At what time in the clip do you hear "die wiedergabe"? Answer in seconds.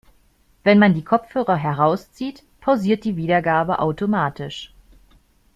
3.03-3.77